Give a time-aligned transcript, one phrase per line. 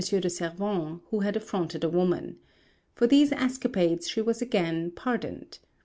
[0.03, 2.39] de Servan, who had affronted a woman.
[2.95, 5.59] For these escapades she was again pardoned.